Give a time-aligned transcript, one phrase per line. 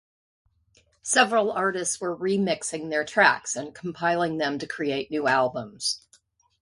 [1.03, 6.03] Several artists were remixing their tracks and compiling them to create new albums.